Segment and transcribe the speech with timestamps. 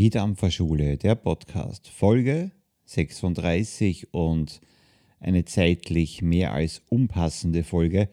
[0.00, 2.52] Die Dampferschule, der Podcast, Folge
[2.86, 4.62] 36 und
[5.18, 8.08] eine zeitlich mehr als unpassende Folge,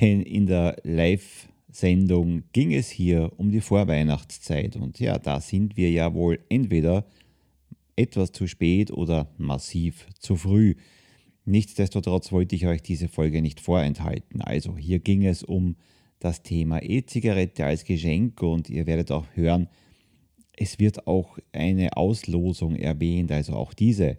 [0.00, 5.92] denn in der Live-Sendung ging es hier um die Vorweihnachtszeit und ja, da sind wir
[5.92, 7.06] ja wohl entweder
[7.94, 10.74] etwas zu spät oder massiv zu früh.
[11.44, 14.42] Nichtsdestotrotz wollte ich euch diese Folge nicht vorenthalten.
[14.42, 15.76] Also hier ging es um
[16.18, 19.68] das Thema E-Zigarette als Geschenk und ihr werdet auch hören,
[20.56, 24.18] es wird auch eine Auslosung erwähnt, also auch diese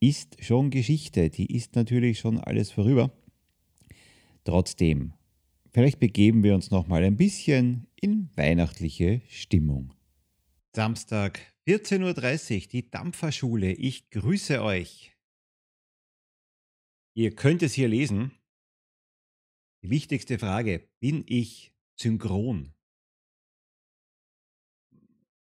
[0.00, 3.10] ist schon Geschichte, die ist natürlich schon alles vorüber.
[4.44, 5.12] Trotzdem,
[5.72, 9.92] vielleicht begeben wir uns noch mal ein bisschen in weihnachtliche Stimmung.
[10.74, 13.72] Samstag, 14.30 Uhr, die Dampferschule.
[13.72, 15.12] Ich grüße euch.
[17.14, 18.30] Ihr könnt es hier lesen.
[19.82, 22.74] Die wichtigste Frage, bin ich synchron?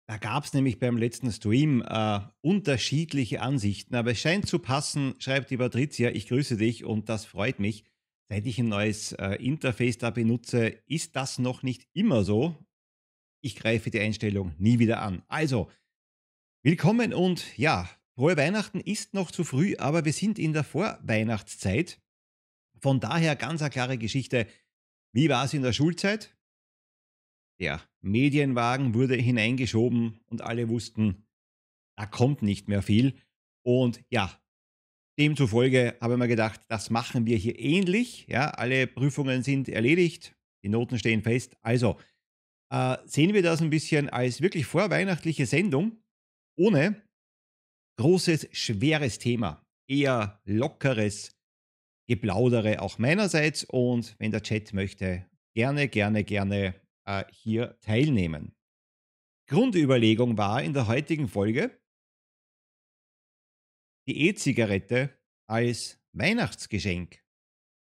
[0.08, 5.16] Da gab es nämlich beim letzten Stream äh, unterschiedliche Ansichten, aber es scheint zu passen,
[5.18, 7.84] schreibt die Patricia, ich grüße dich und das freut mich.
[8.28, 12.56] Seit ich ein neues äh, Interface da benutze, ist das noch nicht immer so.
[13.40, 15.22] Ich greife die Einstellung nie wieder an.
[15.26, 15.70] Also,
[16.62, 22.00] willkommen und ja, frohe Weihnachten ist noch zu früh, aber wir sind in der Vorweihnachtszeit.
[22.80, 24.46] Von daher ganz eine klare Geschichte.
[25.12, 26.36] Wie war es in der Schulzeit?
[27.58, 31.26] Der Medienwagen wurde hineingeschoben und alle wussten,
[31.98, 33.14] da kommt nicht mehr viel.
[33.64, 34.40] Und ja,
[35.18, 38.26] demzufolge habe ich mir gedacht, das machen wir hier ähnlich.
[38.28, 41.56] Ja, alle Prüfungen sind erledigt, die Noten stehen fest.
[41.62, 41.98] Also
[42.70, 46.02] äh, sehen wir das ein bisschen als wirklich vorweihnachtliche Sendung,
[46.58, 47.02] ohne
[47.98, 49.62] großes, schweres Thema.
[49.88, 51.36] Eher lockeres
[52.08, 56.74] Geplaudere auch meinerseits und wenn der Chat möchte, gerne, gerne, gerne
[57.06, 58.54] äh, hier teilnehmen.
[59.48, 61.80] Grundüberlegung war in der heutigen Folge,
[64.08, 65.16] die E-Zigarette
[65.48, 67.24] als Weihnachtsgeschenk.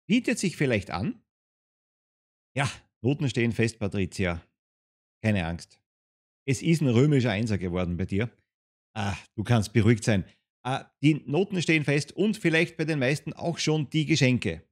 [0.08, 1.22] Bietet sich vielleicht an?
[2.56, 2.70] Ja,
[3.02, 4.42] Noten stehen fest, Patricia.
[5.22, 5.80] Keine Angst.
[6.46, 8.30] Es ist ein römischer Einser geworden bei dir.
[8.94, 10.24] Ah, du kannst beruhigt sein.
[10.64, 14.67] Ah, die Noten stehen fest und vielleicht bei den meisten auch schon die Geschenke.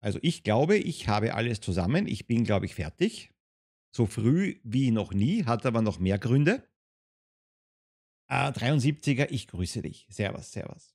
[0.00, 2.06] Also ich glaube, ich habe alles zusammen.
[2.06, 3.32] Ich bin, glaube ich, fertig.
[3.94, 6.68] So früh wie noch nie, hat aber noch mehr Gründe.
[8.28, 10.06] Äh, 73er, ich grüße dich.
[10.10, 10.94] Servus, servus.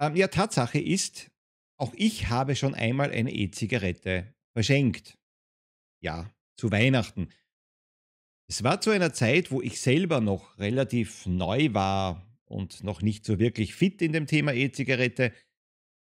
[0.00, 1.30] Ähm, ja, Tatsache ist,
[1.76, 5.18] auch ich habe schon einmal eine E-Zigarette verschenkt.
[6.00, 7.28] Ja, zu Weihnachten.
[8.46, 13.24] Es war zu einer Zeit, wo ich selber noch relativ neu war und noch nicht
[13.24, 15.32] so wirklich fit in dem Thema E-Zigarette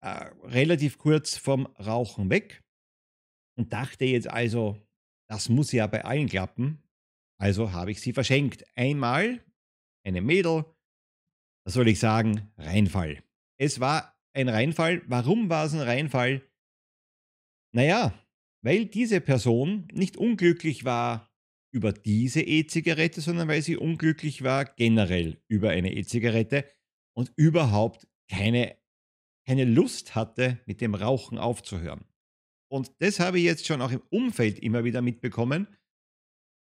[0.06, 2.64] äh, relativ kurz vom Rauchen weg
[3.58, 4.80] und dachte jetzt also,
[5.28, 6.84] das muss ja bei allen klappen.
[7.42, 8.64] Also habe ich sie verschenkt.
[8.76, 9.44] Einmal
[10.06, 10.66] eine Mädel,
[11.66, 13.24] was soll ich sagen, Reinfall.
[13.60, 15.02] Es war ein Reinfall.
[15.08, 16.48] Warum war es ein Reinfall?
[17.74, 18.14] Naja,
[18.64, 21.32] weil diese Person nicht unglücklich war
[21.74, 26.70] über diese E-Zigarette, sondern weil sie unglücklich war generell über eine E-Zigarette
[27.18, 28.78] und überhaupt keine
[29.46, 32.06] keine Lust hatte, mit dem Rauchen aufzuhören.
[32.68, 35.68] Und das habe ich jetzt schon auch im Umfeld immer wieder mitbekommen,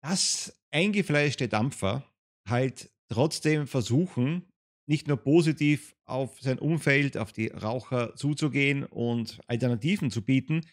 [0.01, 2.05] dass eingefleischte Dampfer
[2.47, 4.45] halt trotzdem versuchen,
[4.87, 10.65] nicht nur positiv auf sein Umfeld, auf die Raucher zuzugehen und Alternativen zu bieten,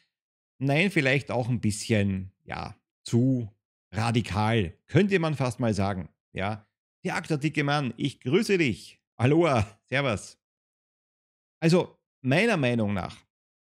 [0.59, 3.53] nein, vielleicht auch ein bisschen, ja, zu
[3.93, 6.09] radikal, könnte man fast mal sagen.
[6.33, 6.67] Ja,
[7.05, 9.01] der dicke Mann, ich grüße dich.
[9.17, 10.39] Aloha, Servus.
[11.61, 11.96] Also,
[12.27, 13.25] meiner Meinung nach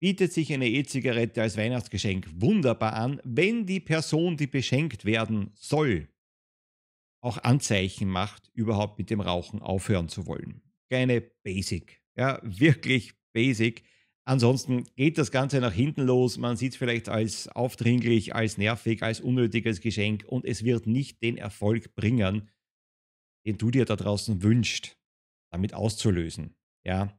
[0.01, 6.09] bietet sich eine E-Zigarette als Weihnachtsgeschenk wunderbar an, wenn die Person, die beschenkt werden soll,
[7.23, 10.61] auch Anzeichen macht, überhaupt mit dem Rauchen aufhören zu wollen.
[10.91, 13.85] Kleine Basic, ja, wirklich Basic.
[14.25, 16.37] Ansonsten geht das Ganze nach hinten los.
[16.37, 21.23] Man sieht es vielleicht als aufdringlich, als nervig, als unnötiges Geschenk und es wird nicht
[21.23, 22.51] den Erfolg bringen,
[23.47, 24.99] den du dir da draußen wünschst,
[25.51, 26.57] damit auszulösen.
[26.85, 27.19] Ja,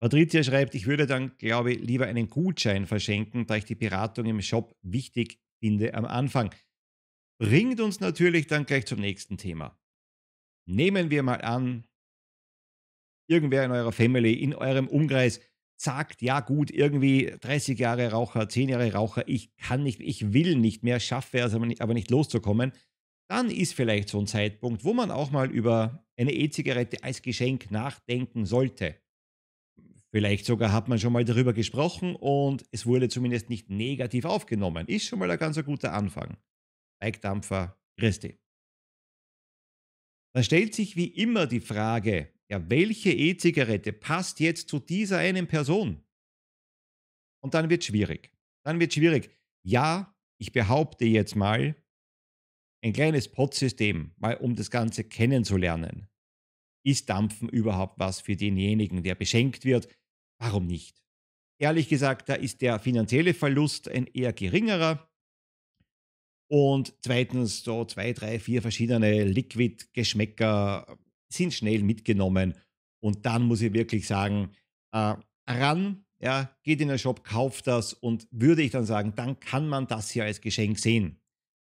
[0.00, 4.26] Patricia schreibt, ich würde dann, glaube ich, lieber einen Gutschein verschenken, da ich die Beratung
[4.26, 6.54] im Shop wichtig finde am Anfang.
[7.40, 9.78] Bringt uns natürlich dann gleich zum nächsten Thema.
[10.66, 11.86] Nehmen wir mal an,
[13.28, 15.40] irgendwer in eurer Family, in eurem Umkreis
[15.80, 20.56] sagt, ja gut, irgendwie 30 Jahre Raucher, 10 Jahre Raucher, ich kann nicht, ich will
[20.56, 22.72] nicht mehr, schaffe es aber nicht, aber nicht loszukommen,
[23.28, 27.70] dann ist vielleicht so ein Zeitpunkt, wo man auch mal über eine E-Zigarette als Geschenk
[27.70, 28.96] nachdenken sollte.
[30.10, 34.86] Vielleicht sogar hat man schon mal darüber gesprochen und es wurde zumindest nicht negativ aufgenommen.
[34.86, 36.38] Ist schon mal ein ganz guter Anfang.
[37.00, 38.38] Bikedampfer, Christi.
[40.34, 45.46] dann stellt sich wie immer die Frage, ja, welche E-Zigarette passt jetzt zu dieser einen
[45.46, 46.02] Person?
[47.42, 48.32] Und dann wird schwierig.
[48.64, 49.30] Dann wird schwierig.
[49.64, 51.76] Ja, ich behaupte jetzt mal,
[52.82, 56.08] ein kleines Pod-System, mal um das Ganze kennenzulernen.
[56.84, 59.88] Ist Dampfen überhaupt was für denjenigen, der beschenkt wird?
[60.40, 61.02] Warum nicht?
[61.60, 65.08] Ehrlich gesagt, da ist der finanzielle Verlust ein eher geringerer.
[66.50, 70.98] Und zweitens, so zwei, drei, vier verschiedene Liquid-Geschmäcker
[71.30, 72.54] sind schnell mitgenommen.
[73.02, 74.50] Und dann muss ich wirklich sagen,
[74.92, 75.14] äh,
[75.46, 79.68] ran, ja, geht in den Shop, kauft das und würde ich dann sagen, dann kann
[79.68, 81.20] man das hier als Geschenk sehen.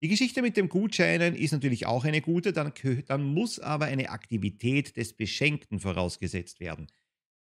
[0.04, 2.74] Die Geschichte mit dem Gutscheinen ist natürlich auch eine gute, dann,
[3.06, 6.88] dann muss aber eine Aktivität des Beschenkten vorausgesetzt werden.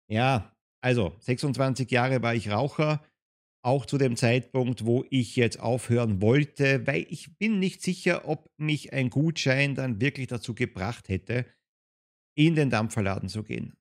[0.08, 0.53] Ja,
[0.84, 3.02] also 26 Jahre war ich Raucher,
[3.64, 8.50] auch zu dem Zeitpunkt, wo ich jetzt aufhören wollte, weil ich bin nicht sicher, ob
[8.58, 11.46] mich ein Gutschein dann wirklich dazu gebracht hätte,
[12.36, 13.72] in den Dampferladen zu gehen.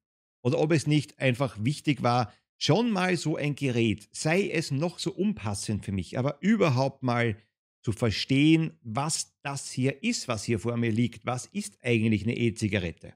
[0.45, 4.97] Oder ob es nicht einfach wichtig war, schon mal so ein Gerät, sei es noch
[4.97, 7.35] so unpassend für mich, aber überhaupt mal
[7.83, 11.25] zu verstehen, was das hier ist, was hier vor mir liegt.
[11.25, 13.13] Was ist eigentlich eine E-Zigarette?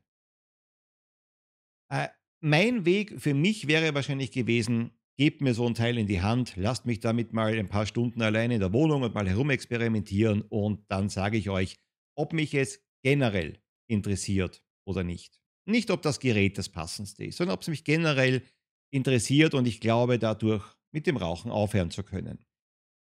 [1.90, 2.10] Äh,
[2.42, 6.54] mein Weg für mich wäre wahrscheinlich gewesen, gebt mir so ein Teil in die Hand,
[6.56, 10.86] lasst mich damit mal ein paar Stunden allein in der Wohnung und mal herumexperimentieren und
[10.90, 11.78] dann sage ich euch,
[12.16, 15.42] ob mich es generell interessiert oder nicht.
[15.66, 18.44] Nicht, ob das Gerät das passendste ist, sondern ob es mich generell
[18.92, 22.40] interessiert und ich glaube, dadurch mit dem Rauchen aufhören zu können.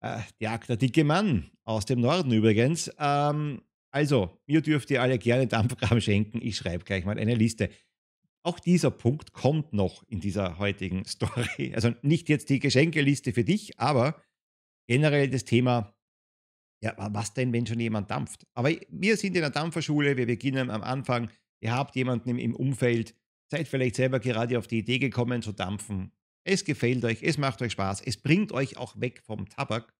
[0.01, 2.91] Äh, der, der dicke Mann aus dem Norden übrigens.
[2.97, 6.41] Ähm, also, mir dürft ihr alle gerne Dampfkram schenken.
[6.41, 7.69] Ich schreibe gleich mal eine Liste.
[8.45, 11.73] Auch dieser Punkt kommt noch in dieser heutigen Story.
[11.73, 14.21] Also nicht jetzt die Geschenkeliste für dich, aber
[14.87, 15.95] generell das Thema,
[16.81, 18.45] ja, was denn, wenn schon jemand dampft?
[18.53, 21.29] Aber wir sind in der Dampferschule, wir beginnen am Anfang.
[21.61, 23.15] Ihr habt jemanden im, Umfeld,
[23.49, 26.11] seid vielleicht selber gerade auf die Idee gekommen zu dampfen.
[26.43, 29.93] Es gefällt euch, es macht euch Spaß, es bringt euch auch weg vom Tabak.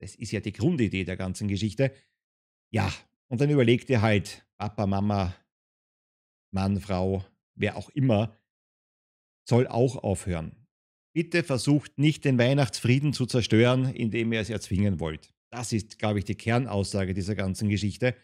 [0.00, 1.92] Das ist ja die Grundidee der ganzen Geschichte.
[2.70, 2.90] Ja,
[3.28, 5.34] und dann überlegt ihr halt, Papa, Mama,
[6.50, 7.24] Mann, Frau,
[7.54, 8.36] wer auch immer,
[9.48, 10.66] soll auch aufhören.
[11.14, 15.34] Bitte versucht nicht den Weihnachtsfrieden zu zerstören, indem ihr es erzwingen wollt.
[15.50, 18.16] Das ist, glaube ich, die Kernaussage dieser ganzen Geschichte.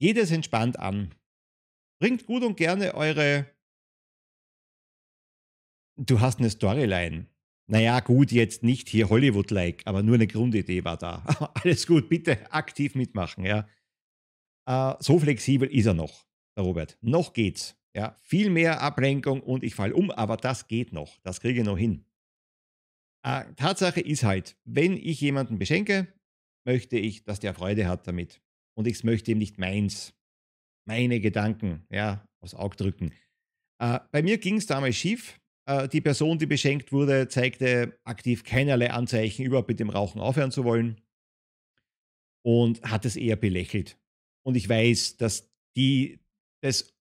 [0.00, 1.14] Geht es entspannt an.
[2.00, 3.46] Bringt gut und gerne eure
[6.00, 7.26] du hast eine Storyline.
[7.66, 11.24] Naja, gut, jetzt nicht hier Hollywood-like, aber nur eine Grundidee war da.
[11.54, 13.68] Alles gut, bitte aktiv mitmachen, ja.
[14.66, 16.26] Äh, so flexibel ist er noch,
[16.56, 16.98] der Robert.
[17.00, 17.76] Noch geht's.
[17.94, 21.18] Ja, viel mehr Ablenkung und ich falle um, aber das geht noch.
[21.22, 22.04] Das kriege ich noch hin.
[23.22, 26.08] Äh, Tatsache ist halt, wenn ich jemanden beschenke,
[26.64, 28.40] möchte ich, dass der Freude hat damit.
[28.74, 30.14] Und ich möchte ihm nicht meins,
[30.86, 33.12] meine Gedanken, ja, aufs Auge drücken.
[33.80, 35.40] Äh, bei mir ging es damals schief.
[35.66, 40.52] Äh, die Person, die beschenkt wurde, zeigte aktiv keinerlei Anzeichen, überhaupt mit dem Rauchen aufhören
[40.52, 41.00] zu wollen
[42.42, 43.98] und hat es eher belächelt.
[44.42, 46.20] Und ich weiß, dass die
[46.62, 46.94] das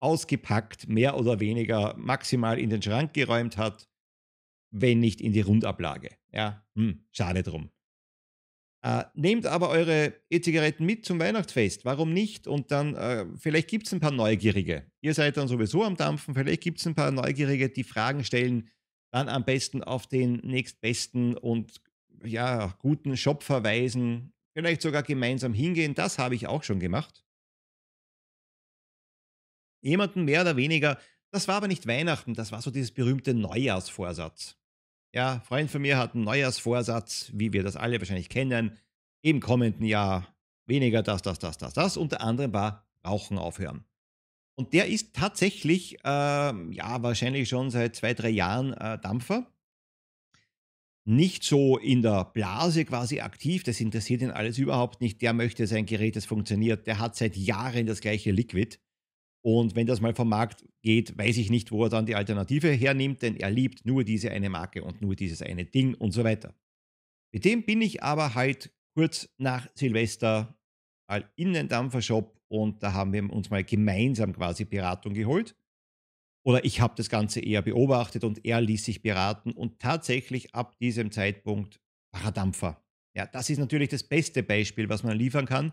[0.00, 3.88] unausgepackt mehr oder weniger maximal in den Schrank geräumt hat,
[4.70, 6.10] wenn nicht in die Rundablage.
[6.32, 7.70] Ja, hm, schade drum.
[8.82, 11.84] Äh, nehmt aber eure E-Zigaretten mit zum Weihnachtsfest.
[11.84, 12.46] Warum nicht?
[12.46, 14.90] Und dann, äh, vielleicht gibt es ein paar Neugierige.
[15.02, 16.34] Ihr seid dann sowieso am Dampfen.
[16.34, 18.70] Vielleicht gibt es ein paar Neugierige, die Fragen stellen.
[19.12, 21.82] Dann am besten auf den nächstbesten und
[22.24, 24.32] ja, guten Shop verweisen.
[24.54, 25.94] Vielleicht sogar gemeinsam hingehen.
[25.94, 27.22] Das habe ich auch schon gemacht.
[29.82, 30.98] Jemanden mehr oder weniger.
[31.30, 32.34] Das war aber nicht Weihnachten.
[32.34, 34.56] Das war so dieses berühmte Neujahrsvorsatz.
[35.12, 38.78] Ja, ein Freund von mir hat einen Neujahrsvorsatz, wie wir das alle wahrscheinlich kennen,
[39.22, 40.34] im kommenden Jahr
[40.66, 41.96] weniger das, das, das, das, das.
[41.96, 43.84] Unter anderem war Rauchen aufhören.
[44.56, 49.50] Und der ist tatsächlich, äh, ja, wahrscheinlich schon seit zwei, drei Jahren äh, Dampfer.
[51.06, 55.22] Nicht so in der Blase quasi aktiv, das interessiert ihn alles überhaupt nicht.
[55.22, 56.86] Der möchte sein Gerät, das funktioniert.
[56.86, 58.78] Der hat seit Jahren das gleiche Liquid.
[59.42, 62.70] Und wenn das mal vom Markt geht, weiß ich nicht, wo er dann die Alternative
[62.70, 66.24] hernimmt, denn er liebt nur diese eine Marke und nur dieses eine Ding und so
[66.24, 66.54] weiter.
[67.32, 70.58] Mit dem bin ich aber halt kurz nach Silvester
[71.36, 75.56] in den Dampfershop und da haben wir uns mal gemeinsam quasi Beratung geholt.
[76.44, 80.78] Oder ich habe das Ganze eher beobachtet und er ließ sich beraten und tatsächlich ab
[80.78, 81.80] diesem Zeitpunkt
[82.12, 82.82] war er Dampfer.
[83.14, 85.72] Ja, das ist natürlich das beste Beispiel, was man liefern kann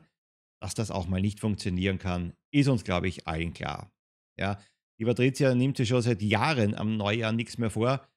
[0.62, 3.92] dass das auch mal nicht funktionieren kann, ist uns, glaube ich, allen klar.
[4.40, 4.60] Ja,
[5.00, 8.08] die Patricia nimmt sich schon seit Jahren am Neujahr nichts mehr vor.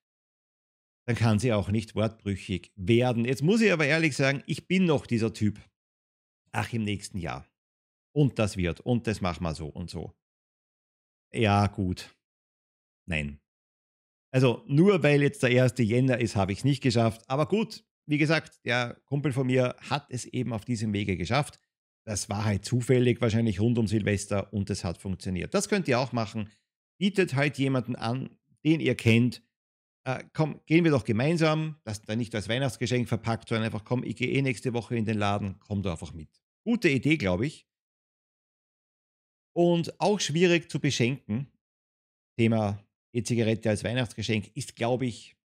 [1.06, 3.24] Dann kann sie auch nicht wortbrüchig werden.
[3.24, 5.60] Jetzt muss ich aber ehrlich sagen, ich bin noch dieser Typ.
[6.52, 7.46] Ach, im nächsten Jahr.
[8.12, 8.80] Und das wird.
[8.80, 10.14] Und das machen wir so und so.
[11.32, 12.14] Ja, gut.
[13.06, 13.40] Nein.
[14.32, 15.74] Also nur weil jetzt der 1.
[15.78, 17.28] Jänner ist, habe ich es nicht geschafft.
[17.28, 21.60] Aber gut, wie gesagt, der Kumpel von mir hat es eben auf diesem Wege geschafft.
[22.06, 25.54] Das war halt zufällig, wahrscheinlich rund um Silvester und es hat funktioniert.
[25.54, 26.50] Das könnt ihr auch machen.
[26.98, 28.30] Bietet halt jemanden an,
[28.64, 29.42] den ihr kennt.
[30.04, 34.02] Äh, komm, gehen wir doch gemeinsam, das dann nicht als Weihnachtsgeschenk verpackt, sondern einfach, komm,
[34.02, 36.28] ich gehe eh nächste Woche in den Laden, komm du einfach mit.
[36.64, 37.66] Gute Idee, glaube ich.
[39.54, 41.50] Und auch schwierig zu beschenken.
[42.38, 45.36] Thema E-Zigarette als Weihnachtsgeschenk ist, glaube ich,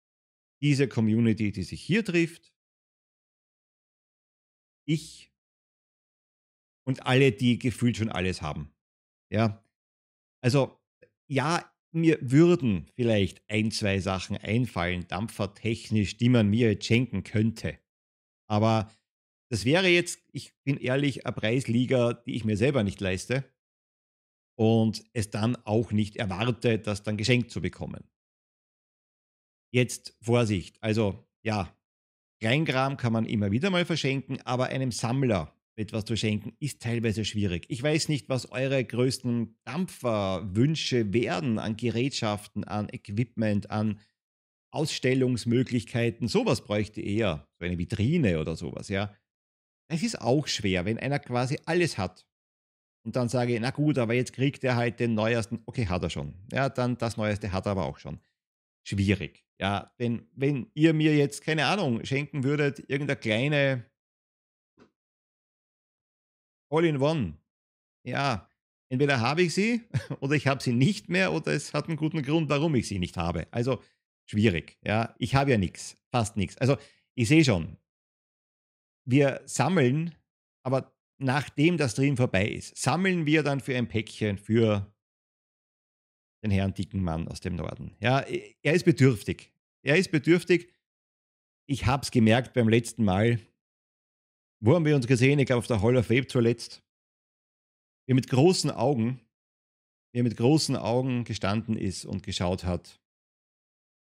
[0.62, 2.53] diese Community, die sich hier trifft.
[4.88, 5.34] Ich
[6.85, 8.71] und alle, die gefühlt schon alles haben.
[9.31, 9.63] Ja.
[10.41, 10.79] Also,
[11.27, 17.79] ja, mir würden vielleicht ein, zwei Sachen einfallen, dampfertechnisch, die man mir jetzt schenken könnte.
[18.47, 18.91] Aber
[19.49, 23.45] das wäre jetzt, ich bin ehrlich, eine Preisliga, die ich mir selber nicht leiste
[24.57, 28.03] und es dann auch nicht erwarte, das dann geschenkt zu bekommen.
[29.73, 31.75] Jetzt Vorsicht, also ja,
[32.41, 37.25] Kleingram kann man immer wieder mal verschenken, aber einem Sammler etwas zu schenken ist teilweise
[37.25, 37.65] schwierig.
[37.70, 44.00] Ich weiß nicht, was eure größten Dampferwünsche werden an Gerätschaften, an Equipment, an
[44.72, 46.27] Ausstellungsmöglichkeiten.
[46.27, 49.13] Sowas bräuchte eher, so eine Vitrine oder sowas, ja.
[49.88, 52.25] Es ist auch schwer, wenn einer quasi alles hat
[53.05, 55.62] und dann sage na gut, aber jetzt kriegt er halt den neuesten.
[55.65, 56.34] Okay, hat er schon.
[56.51, 58.20] Ja, dann das neueste hat er aber auch schon.
[58.84, 59.46] Schwierig.
[59.60, 63.86] Ja, denn wenn ihr mir jetzt, keine Ahnung, schenken würdet, irgendeine kleine
[66.69, 67.38] All-in-One,
[68.03, 68.50] ja,
[68.89, 69.81] entweder habe ich sie
[70.19, 73.00] oder ich habe sie nicht mehr oder es hat einen guten Grund, warum ich sie
[73.00, 73.48] nicht habe.
[73.51, 73.81] Also
[74.25, 74.77] schwierig.
[74.84, 76.57] Ja, ich habe ja nichts, fast nichts.
[76.57, 76.77] Also
[77.15, 77.77] ich sehe schon,
[79.05, 80.15] wir sammeln,
[80.63, 84.91] aber nachdem das Stream vorbei ist, sammeln wir dann für ein Päckchen für
[86.43, 87.95] den Herrn dicken Mann aus dem Norden.
[88.00, 89.51] Ja, er ist bedürftig.
[89.81, 90.72] Er ist bedürftig.
[91.67, 93.39] Ich habe es gemerkt beim letzten Mal.
[94.65, 95.38] Wo haben wir uns gesehen?
[95.38, 96.81] Ich glaube auf der Hall of Fame zuletzt.
[98.07, 99.22] Wie mit großen Augen,
[100.12, 103.00] wie er mit großen Augen gestanden ist und geschaut hat,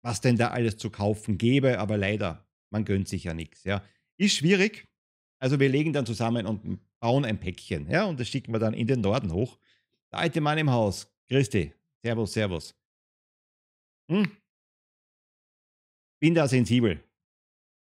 [0.02, 3.66] was denn da alles zu kaufen gäbe, aber leider, man gönnt sich ja nichts.
[3.66, 3.84] Ja.
[4.16, 4.88] Ist schwierig.
[5.40, 7.90] Also wir legen dann zusammen und bauen ein Päckchen.
[7.90, 9.60] Ja, und das schicken wir dann in den Norden hoch.
[10.14, 11.14] Der alte Mann im Haus.
[11.28, 11.74] Christi.
[12.02, 12.74] Servus, servus.
[14.10, 14.32] Hm.
[16.22, 17.04] Bin da sensibel.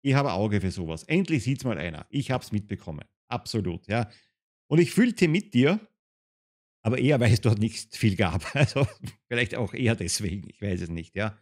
[0.03, 1.03] Ich habe Auge für sowas.
[1.03, 2.05] Endlich sieht es mal einer.
[2.09, 3.05] Ich habe es mitbekommen.
[3.29, 4.09] Absolut, ja.
[4.69, 5.79] Und ich fühlte mit dir,
[6.83, 8.43] aber eher, weil es dort nicht viel gab.
[8.55, 8.87] Also
[9.27, 10.49] vielleicht auch eher deswegen.
[10.49, 11.37] Ich weiß es nicht, ja.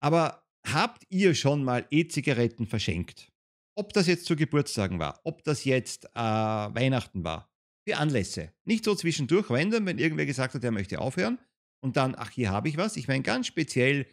[0.00, 3.32] Aber habt ihr schon mal E-Zigaretten verschenkt?
[3.78, 7.52] Ob das jetzt zu Geburtstagen war, ob das jetzt äh, Weihnachten war,
[7.86, 8.52] die Anlässe.
[8.64, 11.38] Nicht so zwischendurch wenden, wenn irgendwer gesagt hat, er möchte aufhören
[11.82, 12.96] und dann, ach, hier habe ich was.
[12.96, 14.06] Ich meine ganz speziell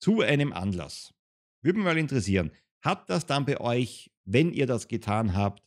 [0.00, 1.14] zu einem Anlass.
[1.62, 2.50] Würde mich mal interessieren,
[2.82, 5.62] hat das dann bei euch, wenn ihr das getan habt,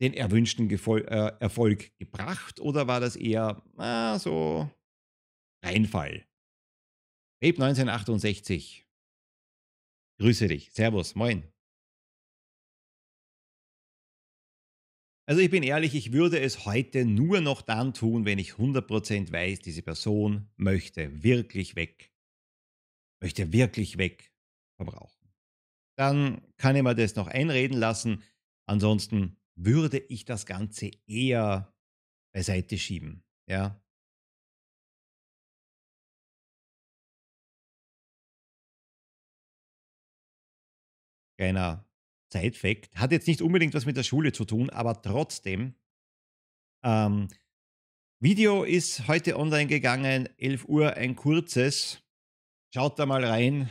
[0.00, 4.70] den erwünschten Gefol äh, Erfolg gebracht oder war das eher äh, so
[5.64, 6.26] Reinfall?
[7.42, 8.86] Reb 1968.
[10.18, 10.72] Grüße dich.
[10.72, 11.14] Servus.
[11.14, 11.44] Moin.
[15.26, 19.32] Also ich bin ehrlich, ich würde es heute nur noch dann tun, wenn ich 100%
[19.32, 22.12] weiß, diese Person möchte wirklich weg.
[23.22, 24.34] Möchte wirklich weg
[24.76, 25.13] verbrauchen.
[25.96, 28.22] Dann kann ich mir das noch einreden lassen.
[28.66, 31.72] Ansonsten würde ich das Ganze eher
[32.32, 33.22] beiseite schieben.
[33.48, 33.80] Ja.
[41.38, 41.84] Kleiner
[42.32, 42.96] Side-Fact.
[42.96, 45.74] Hat jetzt nicht unbedingt was mit der Schule zu tun, aber trotzdem.
[46.84, 47.28] Ähm,
[48.20, 52.02] Video ist heute online gegangen, 11 Uhr, ein kurzes.
[52.72, 53.70] Schaut da mal rein.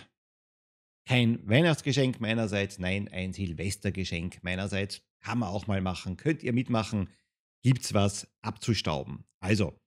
[1.06, 5.02] Kein Weihnachtsgeschenk meinerseits, nein, ein Silvestergeschenk meinerseits.
[5.20, 6.18] Kann man auch mal machen.
[6.18, 7.10] Könnt ihr mitmachen.
[7.62, 9.24] Gibt's was abzustauben.
[9.40, 9.78] Also,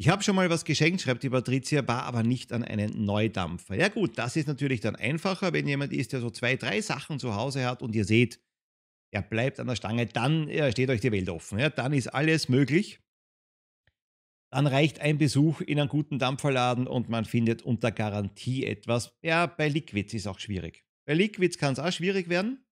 [0.00, 3.74] ich habe schon mal was geschenkt, schreibt die Patricia, war aber nicht an einen Neudampfer.
[3.74, 7.18] Ja gut, das ist natürlich dann einfacher, wenn jemand ist, der so zwei, drei Sachen
[7.18, 8.40] zu Hause hat und ihr seht,
[9.10, 11.58] er bleibt an der Stange, dann steht euch die Welt offen.
[11.58, 13.00] Ja, dann ist alles möglich.
[14.50, 19.12] Dann reicht ein Besuch in einem guten Dampferladen und man findet unter Garantie etwas.
[19.22, 20.84] Ja, bei Liquids ist auch schwierig.
[21.06, 22.64] Bei Liquids kann es auch schwierig werden.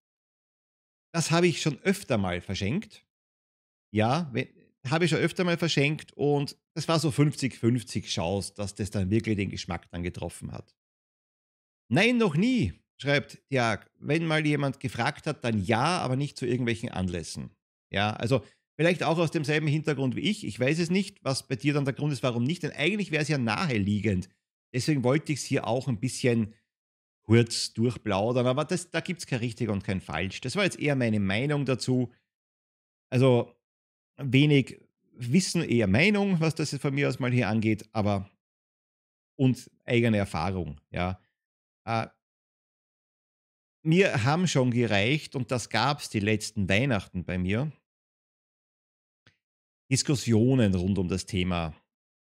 [1.13, 3.07] Das habe ich schon öfter mal verschenkt.
[3.93, 4.33] Ja,
[4.91, 9.11] habe ich schon öfter mal verschenkt und es war so 50-50 Chance, dass das dann
[9.11, 10.75] wirklich den Geschmack dann getroffen hat.
[11.89, 13.91] Nein, noch nie, schreibt Dirk.
[13.99, 17.51] Wenn mal jemand gefragt hat, dann ja, aber nicht zu irgendwelchen Anlässen.
[17.91, 18.45] Ja, also
[18.77, 20.47] Vielleicht auch aus demselben Hintergrund wie ich.
[20.47, 22.63] Ich weiß es nicht, was bei dir dann der Grund ist, warum nicht.
[22.63, 24.29] Denn eigentlich wäre es ja naheliegend.
[24.75, 26.55] Deswegen wollte ich es hier auch ein bisschen
[27.23, 28.47] kurz durchplaudern.
[28.47, 30.43] Aber das, da gibt es kein richtig und kein falsch.
[30.43, 32.13] Das war jetzt eher meine Meinung dazu.
[33.11, 33.55] Also
[34.19, 34.79] wenig
[35.19, 37.89] Wissen, eher Meinung, was das von mir aus mal hier angeht.
[37.93, 38.31] Aber
[39.37, 40.81] und eigene Erfahrung.
[40.91, 41.21] Ja.
[41.87, 42.09] Äh,
[43.83, 47.71] mir haben schon gereicht, und das gab es die letzten Weihnachten bei mir,
[49.91, 51.75] Diskussionen rund um das Thema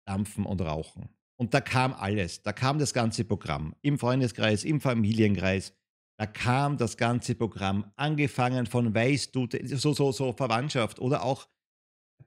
[0.08, 1.10] Dampfen und Rauchen.
[1.40, 2.42] Und da kam alles.
[2.42, 3.76] Da kam das ganze Programm.
[3.82, 5.74] Im Freundeskreis, im Familienkreis.
[6.20, 7.92] Da kam das ganze Programm.
[7.96, 11.48] Angefangen von weißt du, so, so, so Verwandtschaft oder auch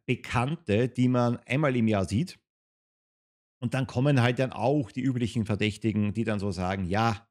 [0.06, 2.38] Bekannte, die man einmal im Jahr sieht.
[3.62, 7.28] Und dann kommen halt dann auch die üblichen Verdächtigen, die dann so sagen, ja,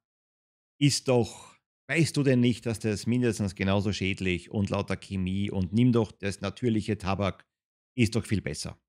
[0.82, 1.56] ist doch,
[1.88, 6.12] weißt du denn nicht, dass das mindestens genauso schädlich und lauter Chemie und nimm doch
[6.12, 7.46] das natürliche Tabak
[7.98, 8.80] ist doch viel besser.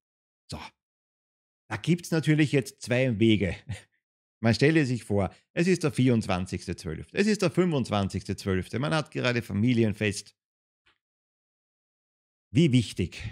[0.50, 0.60] So.
[1.68, 3.56] Da gibt es natürlich jetzt zwei Wege.
[4.42, 9.42] Man stelle sich vor, es ist der 24.12., es ist der 25.12., man hat gerade
[9.42, 10.36] Familienfest.
[12.54, 13.22] Wie wichtig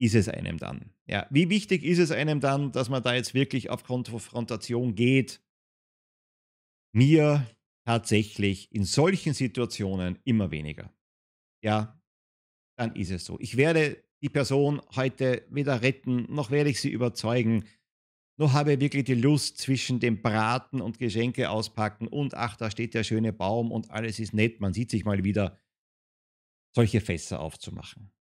[0.00, 0.92] ist es einem dann?
[1.06, 5.42] Ja, wie wichtig ist es einem dann, dass man da jetzt wirklich auf Konfrontation geht?
[6.92, 7.46] Mir
[7.86, 10.92] tatsächlich in solchen Situationen immer weniger.
[11.62, 12.00] Ja,
[12.78, 13.38] dann ist es so.
[13.40, 17.64] Ich werde die Person heute weder retten, noch werde ich sie überzeugen,
[18.36, 22.70] noch habe ich wirklich die Lust zwischen dem Braten und Geschenke auspacken und ach, da
[22.70, 25.58] steht der schöne Baum und alles ist nett, man sieht sich mal wieder,
[26.74, 28.12] solche Fässer aufzumachen.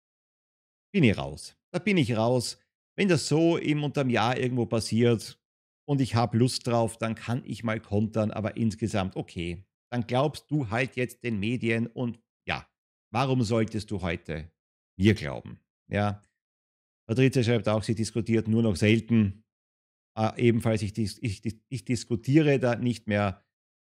[0.91, 1.55] Bin ich raus.
[1.71, 2.59] Da bin ich raus.
[2.97, 5.39] Wenn das so im unterm Jahr irgendwo passiert
[5.87, 9.63] und ich habe Lust drauf, dann kann ich mal kontern, aber insgesamt okay.
[9.91, 12.67] Dann glaubst du halt jetzt den Medien und ja,
[13.11, 14.51] warum solltest du heute
[14.97, 15.59] mir glauben?
[15.89, 16.23] Ja.
[17.07, 19.43] Patrizia schreibt auch, sie diskutiert nur noch selten.
[20.17, 23.43] Äh, ebenfalls, ich, ich, ich diskutiere da nicht mehr.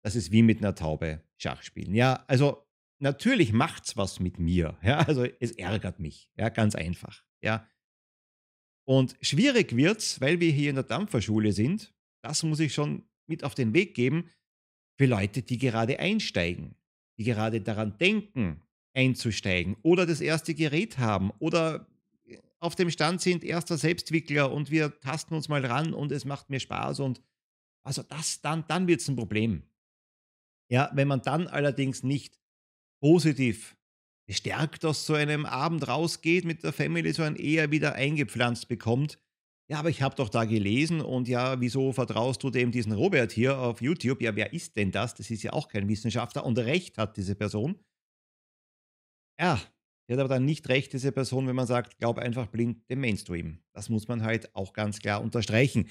[0.03, 1.93] Das ist wie mit einer Taube Schach spielen.
[1.93, 2.65] Ja, also
[2.99, 4.77] natürlich macht es was mit mir.
[4.83, 6.29] Ja, also es ärgert mich.
[6.37, 7.23] Ja, ganz einfach.
[7.43, 7.67] Ja.
[8.87, 11.93] Und schwierig wird es, weil wir hier in der Dampferschule sind.
[12.23, 14.29] Das muss ich schon mit auf den Weg geben
[14.97, 16.75] für Leute, die gerade einsteigen,
[17.17, 18.61] die gerade daran denken,
[18.93, 21.87] einzusteigen oder das erste Gerät haben oder
[22.59, 26.49] auf dem Stand sind, erster Selbstwickler und wir tasten uns mal ran und es macht
[26.49, 27.21] mir Spaß und
[27.83, 29.63] also das, dann, dann wird es ein Problem.
[30.69, 32.39] Ja, wenn man dann allerdings nicht
[33.01, 33.75] positiv
[34.27, 39.17] bestärkt aus so einem Abend rausgeht mit der Family, sondern eher wieder eingepflanzt bekommt.
[39.67, 43.31] Ja, aber ich habe doch da gelesen und ja, wieso vertraust du dem diesen Robert
[43.31, 44.21] hier auf YouTube?
[44.21, 45.15] Ja, wer ist denn das?
[45.15, 47.79] Das ist ja auch kein Wissenschaftler und recht hat diese Person.
[49.41, 49.59] Ja,
[50.07, 53.01] die hat aber dann nicht recht, diese Person, wenn man sagt, glaub einfach blind dem
[53.01, 53.63] Mainstream.
[53.73, 55.89] Das muss man halt auch ganz klar unterstreichen.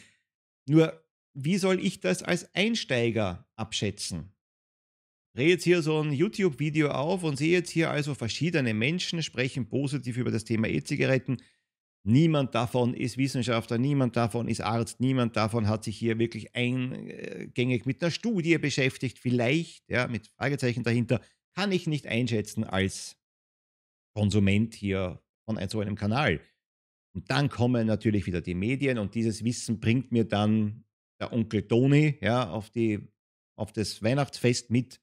[0.69, 4.33] Nur, wie soll ich das als Einsteiger abschätzen?
[5.35, 9.69] drehe jetzt hier so ein YouTube-Video auf und sehe jetzt hier also verschiedene Menschen sprechen
[9.69, 11.39] positiv über das Thema E-Zigaretten.
[12.03, 17.85] Niemand davon ist Wissenschaftler, niemand davon ist Arzt, niemand davon hat sich hier wirklich eingängig
[17.85, 19.19] mit einer Studie beschäftigt.
[19.19, 21.21] Vielleicht, ja, mit Fragezeichen dahinter,
[21.55, 23.20] kann ich nicht einschätzen als
[24.21, 26.43] Konsument hier von so einem Kanal.
[27.15, 30.85] Und dann kommen natürlich wieder die Medien und dieses Wissen bringt mir dann
[31.19, 33.09] der Onkel Toni ja, auf, die,
[33.57, 35.01] auf das Weihnachtsfest mit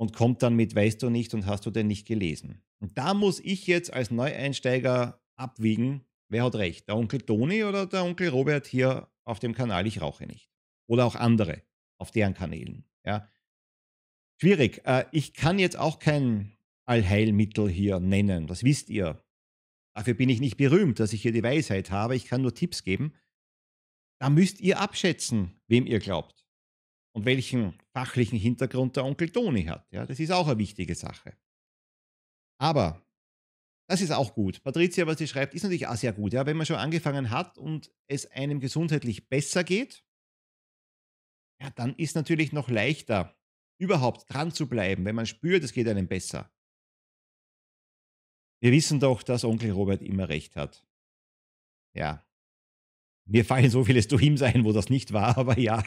[0.00, 2.62] und kommt dann mit, weißt du nicht und hast du denn nicht gelesen.
[2.80, 7.84] Und da muss ich jetzt als Neueinsteiger abwiegen, wer hat recht, der Onkel Toni oder
[7.84, 10.50] der Onkel Robert hier auf dem Kanal Ich rauche nicht.
[10.86, 11.60] Oder auch andere
[11.98, 12.86] auf deren Kanälen.
[13.04, 13.28] Ja.
[14.40, 14.80] Schwierig.
[14.86, 19.24] Äh, ich kann jetzt auch kein Allheilmittel hier nennen, das wisst ihr.
[19.94, 22.16] Dafür bin ich nicht berühmt, dass ich hier die Weisheit habe.
[22.16, 23.14] Ich kann nur Tipps geben.
[24.20, 26.46] Da müsst ihr abschätzen, wem ihr glaubt
[27.14, 29.86] und welchen fachlichen Hintergrund der Onkel Toni hat.
[29.92, 31.36] Ja, das ist auch eine wichtige Sache.
[32.58, 33.04] Aber
[33.88, 34.62] das ist auch gut.
[34.62, 36.32] Patricia, was sie schreibt, ist natürlich auch sehr gut.
[36.32, 40.04] Ja, wenn man schon angefangen hat und es einem gesundheitlich besser geht,
[41.60, 43.36] ja, dann ist natürlich noch leichter,
[43.78, 46.50] überhaupt dran zu bleiben, wenn man spürt, es geht einem besser.
[48.62, 50.86] Wir wissen doch, dass Onkel Robert immer recht hat.
[51.94, 52.24] Ja.
[53.26, 55.82] Mir fallen so viele Stoims ein, wo das nicht war, aber ja.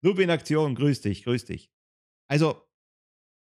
[0.00, 1.72] Noob Aktion, grüß dich, grüß dich.
[2.28, 2.62] Also,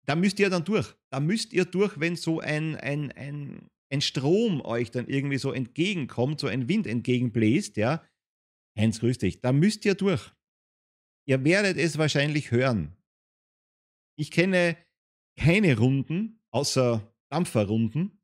[0.08, 0.96] da müsst ihr dann durch.
[1.12, 5.52] Da müsst ihr durch, wenn so ein, ein, ein, ein Strom euch dann irgendwie so
[5.52, 8.04] entgegenkommt, so ein Wind entgegenbläst, ja.
[8.76, 9.42] Heinz, grüß dich.
[9.42, 10.34] Da müsst ihr durch.
[11.28, 12.98] Ihr werdet es wahrscheinlich hören.
[14.18, 14.76] Ich kenne
[15.38, 18.23] keine Runden, außer Dampferrunden,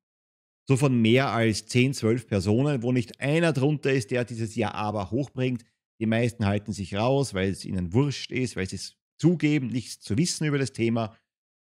[0.70, 4.72] so von mehr als 10, 12 Personen, wo nicht einer drunter ist, der dieses Ja
[4.76, 5.66] aber hochbringt.
[6.00, 10.00] Die meisten halten sich raus, weil es ihnen wurscht ist, weil sie es zugeben, nichts
[10.00, 11.18] zu wissen über das Thema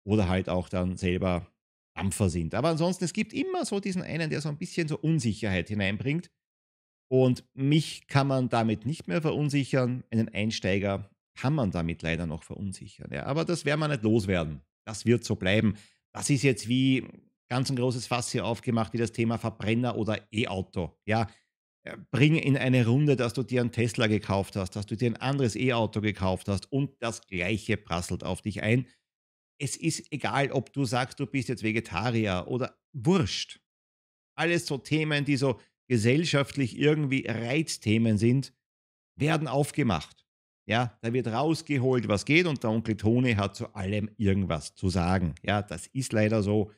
[0.07, 1.51] oder halt auch dann selber
[1.93, 2.55] Dampfer sind.
[2.55, 6.31] Aber ansonsten, es gibt immer so diesen einen, der so ein bisschen so Unsicherheit hineinbringt.
[7.11, 10.05] Und mich kann man damit nicht mehr verunsichern.
[10.09, 13.11] Einen Einsteiger kann man damit leider noch verunsichern.
[13.11, 14.61] Ja, aber das werden wir nicht loswerden.
[14.87, 15.75] Das wird so bleiben.
[16.13, 17.05] Das ist jetzt wie
[17.49, 20.97] ganz ein großes Fass hier aufgemacht, wie das Thema Verbrenner oder E-Auto.
[21.05, 21.27] Ja,
[21.83, 25.11] äh, bring in eine Runde, dass du dir einen Tesla gekauft hast, dass du dir
[25.11, 28.87] ein anderes E-Auto gekauft hast und das gleiche prasselt auf dich ein.
[29.59, 33.61] Es ist egal, ob du sagst, du bist jetzt Vegetarier oder wurscht.
[34.37, 38.53] Alles so Themen, die so gesellschaftlich irgendwie Reizthemen sind,
[39.17, 40.25] werden aufgemacht.
[40.67, 44.89] Ja, da wird rausgeholt, was geht und der Onkel Toni hat zu allem irgendwas zu
[44.89, 45.35] sagen.
[45.43, 46.71] Ja, das ist leider so.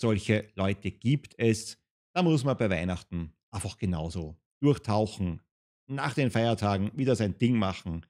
[0.00, 1.78] Solche Leute gibt es.
[2.14, 5.42] Da muss man bei Weihnachten einfach genauso durchtauchen,
[5.88, 8.06] nach den Feiertagen wieder sein Ding machen.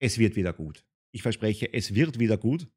[0.00, 0.86] Es wird wieder gut.
[1.12, 2.68] Ich verspreche, es wird wieder gut.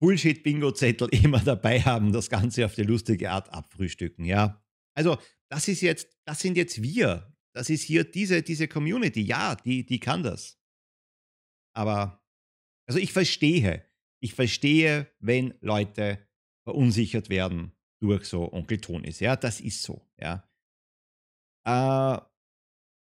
[0.00, 4.64] Bullshit-Bingo-Zettel immer dabei haben, das Ganze auf die lustige Art abfrühstücken, ja.
[4.96, 5.18] Also,
[5.50, 7.36] das ist jetzt, das sind jetzt wir.
[7.52, 9.22] Das ist hier diese, diese Community.
[9.22, 10.58] Ja, die, die kann das.
[11.74, 12.19] Aber,
[12.90, 13.86] also ich verstehe,
[14.20, 16.18] ich verstehe, wenn Leute
[16.64, 17.70] verunsichert werden
[18.02, 19.20] durch so Onkel Tonis.
[19.20, 20.44] Ja, das ist so, ja.
[21.64, 22.20] Äh,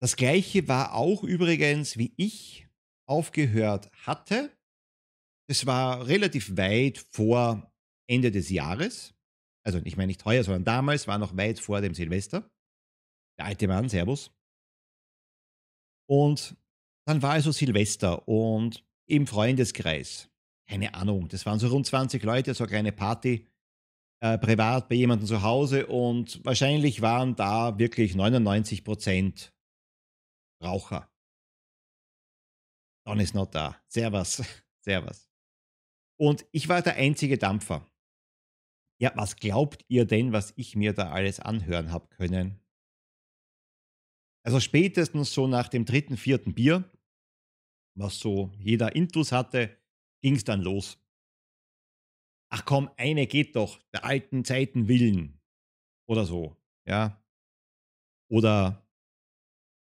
[0.02, 2.66] das gleiche war auch übrigens, wie ich
[3.08, 4.50] aufgehört hatte.
[5.48, 7.72] Es war relativ weit vor
[8.08, 9.14] Ende des Jahres.
[9.64, 12.50] Also ich meine nicht heuer, sondern damals war noch weit vor dem Silvester.
[13.38, 14.32] Der alte Mann, Servus.
[16.10, 16.56] Und
[17.06, 20.28] dann war also Silvester und im Freundeskreis,
[20.68, 23.46] keine Ahnung, das waren so rund 20 Leute, so eine kleine Party,
[24.20, 29.52] äh, privat bei jemandem zu Hause und wahrscheinlich waren da wirklich 99 Prozent
[30.62, 31.08] Raucher.
[33.06, 33.80] Don ist not da.
[33.86, 34.42] Servus.
[34.80, 35.30] Servus.
[36.18, 37.88] Und ich war der einzige Dampfer.
[39.00, 42.60] Ja, was glaubt ihr denn, was ich mir da alles anhören habe können?
[44.44, 46.90] Also spätestens so nach dem dritten, vierten Bier,
[47.98, 49.76] was so jeder Intus hatte,
[50.22, 50.98] ging es dann los.
[52.50, 55.40] Ach komm, eine geht doch, der alten Zeiten willen.
[56.08, 56.56] Oder so,
[56.86, 57.22] ja.
[58.30, 58.86] Oder,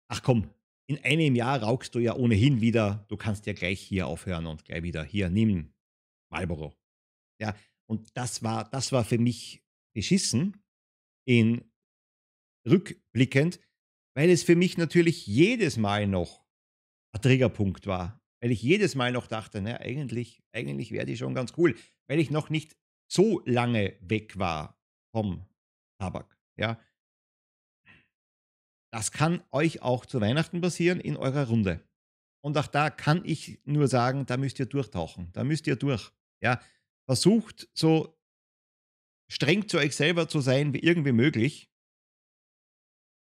[0.09, 0.49] ach komm,
[0.87, 4.65] in einem Jahr rauchst du ja ohnehin wieder, du kannst ja gleich hier aufhören und
[4.65, 5.73] gleich wieder hier, nimm
[6.29, 6.73] Marlboro.
[7.41, 7.55] Ja,
[7.89, 10.63] und das war, das war für mich beschissen
[11.25, 11.69] in
[12.67, 13.59] rückblickend,
[14.15, 16.42] weil es für mich natürlich jedes Mal noch
[17.13, 18.21] ein Triggerpunkt war.
[18.41, 21.75] Weil ich jedes Mal noch dachte, na, eigentlich, eigentlich wäre die schon ganz cool,
[22.07, 22.75] weil ich noch nicht
[23.09, 24.77] so lange weg war
[25.15, 25.45] vom
[25.99, 26.37] Tabak.
[26.57, 26.79] Ja.
[28.91, 31.87] Das kann euch auch zu Weihnachten passieren in eurer Runde.
[32.43, 35.31] Und auch da kann ich nur sagen, da müsst ihr durchtauchen.
[35.31, 36.11] Da müsst ihr durch.
[36.41, 36.61] Ja,
[37.05, 38.19] versucht so
[39.31, 41.71] streng zu euch selber zu sein wie irgendwie möglich.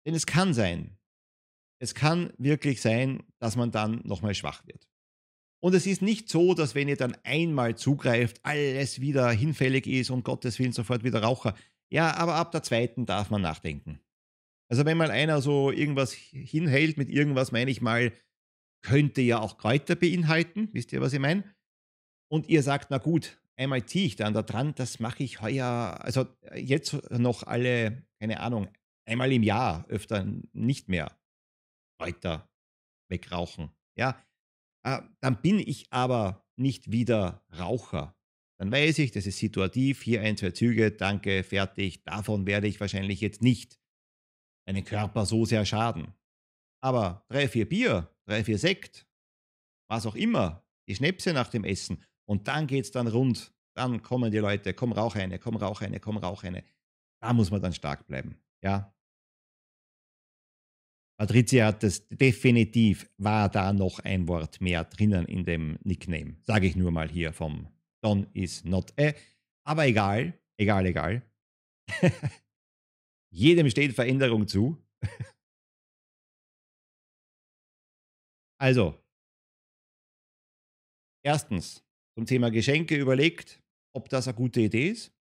[0.06, 0.98] Denn es kann sein,
[1.82, 4.88] es kann wirklich sein, dass man dann nochmal schwach wird.
[5.64, 10.10] Und es ist nicht so, dass wenn ihr dann einmal zugreift, alles wieder hinfällig ist
[10.10, 11.56] und Gottes Willen sofort wieder Raucher.
[11.90, 14.00] Ja, aber ab der zweiten darf man nachdenken.
[14.70, 18.14] Also wenn mal einer so irgendwas hinhält mit irgendwas, meine ich mal,
[18.84, 20.70] könnte ja auch Kräuter beinhalten.
[20.72, 21.44] Wisst ihr, was ich meine?
[22.32, 26.00] und ihr sagt, na gut, einmal ziehe ich dann da dran, das mache ich heuer,
[26.00, 28.70] also jetzt noch alle, keine Ahnung,
[29.06, 31.12] einmal im Jahr, öfter nicht mehr
[32.02, 32.50] weiter
[33.10, 33.72] wegrauchen.
[33.98, 34.22] Ja,
[34.84, 38.16] äh, dann bin ich aber nicht wieder Raucher.
[38.60, 42.04] Dann weiß ich, das ist situativ, hier ein, zwei Züge, danke, fertig.
[42.04, 43.80] Davon werde ich wahrscheinlich jetzt nicht
[44.68, 46.14] meinen Körper so sehr schaden.
[46.84, 49.08] Aber drei, vier Bier, drei, vier Sekt,
[49.90, 53.54] was auch immer, die Schnäpse nach dem Essen und dann geht es dann rund.
[53.76, 56.64] Dann kommen die Leute, komm rauch eine, komm rauch eine, komm rauch eine.
[57.22, 58.38] Da muss man dann stark bleiben.
[58.62, 58.94] Ja.
[61.22, 66.38] Patricia hat das definitiv, war da noch ein Wort mehr drinnen in dem Nickname.
[66.42, 67.68] Sage ich nur mal hier vom
[68.04, 69.14] Don is not a.
[69.64, 71.22] Aber egal, egal, egal.
[73.30, 74.84] Jedem steht Veränderung zu.
[78.60, 79.00] also,
[81.24, 81.84] erstens,
[82.16, 83.62] zum Thema Geschenke überlegt,
[83.94, 85.14] ob das eine gute Idee ist.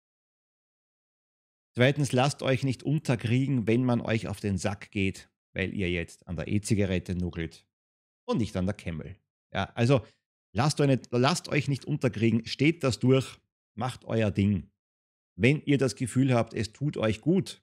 [1.76, 6.26] Zweitens, lasst euch nicht unterkriegen, wenn man euch auf den Sack geht, weil ihr jetzt
[6.26, 7.66] an der E-Zigarette nuckelt
[8.28, 9.16] und nicht an der Camel.
[9.52, 10.04] Ja, also
[10.54, 13.38] lasst euch, nicht, lasst euch nicht unterkriegen, steht das durch.
[13.76, 14.70] macht euer Ding.
[15.36, 17.62] Wenn ihr das Gefühl habt, es tut euch gut.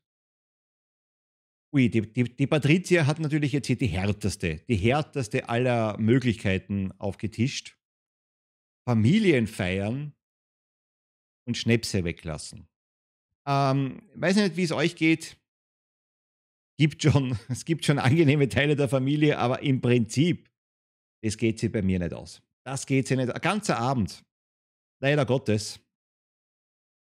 [1.73, 6.91] Ui, die, die, die Patricia hat natürlich jetzt hier die härteste, die härteste aller Möglichkeiten
[6.93, 7.77] aufgetischt.
[8.87, 10.13] Familien feiern
[11.45, 12.67] und Schnäpse weglassen.
[13.45, 15.37] Ähm, weiß nicht, wie es euch geht.
[16.77, 20.49] Gibt schon, es gibt schon angenehme Teile der Familie, aber im Prinzip,
[21.21, 22.41] das geht sie bei mir nicht aus.
[22.63, 23.31] Das geht sie nicht.
[23.31, 24.23] Ein ganzer Abend.
[24.99, 25.79] Leider Gottes.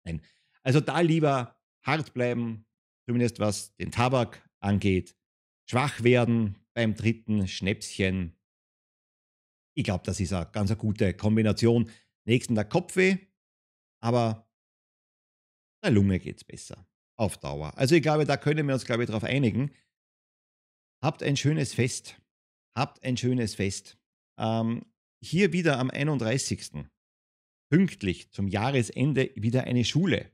[0.04, 0.22] Nein.
[0.62, 2.66] Also da lieber hart bleiben,
[3.06, 5.16] zumindest was den Tabak angeht.
[5.68, 8.34] Schwach werden beim dritten Schnäpschen.
[9.74, 11.90] Ich glaube, das ist eine ganz eine gute Kombination.
[12.24, 13.18] Nächsten der Kopfweh,
[14.00, 14.50] aber
[15.82, 16.87] der Lunge geht es besser.
[17.18, 17.76] Auf Dauer.
[17.76, 19.74] Also ich glaube, da können wir uns, glaube ich, darauf einigen.
[21.02, 22.20] Habt ein schönes Fest.
[22.76, 23.98] Habt ein schönes Fest.
[24.38, 24.84] Ähm,
[25.20, 26.86] hier wieder am 31.
[27.70, 30.30] Pünktlich zum Jahresende wieder eine Schule.